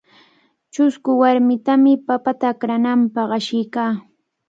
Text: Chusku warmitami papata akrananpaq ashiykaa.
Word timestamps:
Chusku 0.73 1.09
warmitami 1.21 1.91
papata 2.07 2.45
akrananpaq 2.53 3.29
ashiykaa. 3.37 3.91